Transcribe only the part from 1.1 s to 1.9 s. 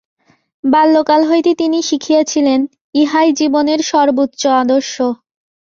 হইতে তিনি